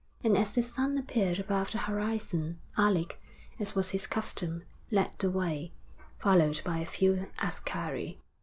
[0.23, 3.21] And as the sun appeared above the horizon, Alec,
[3.59, 5.73] as was his custom, led the way,
[6.17, 8.17] followed by a few askari.